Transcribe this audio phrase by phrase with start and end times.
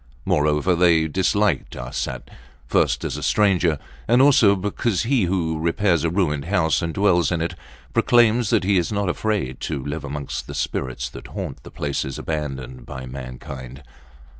[0.25, 2.31] Moreover, they disliked Arsat,
[2.65, 3.77] first as a stranger,
[4.07, 7.53] and also because he who repairs a ruined house, and dwells in it,
[7.93, 12.17] proclaims that he is not afraid to live amongst the spirits that haunt the places
[12.17, 13.83] abandoned by mankind.